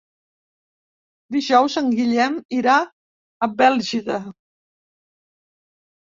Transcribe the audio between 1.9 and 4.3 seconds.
Guillem irà a Bèlgida.